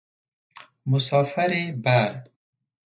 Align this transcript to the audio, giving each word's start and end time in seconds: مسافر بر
مسافر 0.85 1.71
بر 1.83 2.23